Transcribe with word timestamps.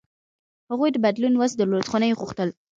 هغوی 0.71 0.89
د 0.93 0.97
بدلون 1.05 1.33
وس 1.37 1.51
درلود، 1.55 1.87
خو 1.89 1.95
نه 2.01 2.05
یې 2.09 2.17
غوښتل. 2.19 2.49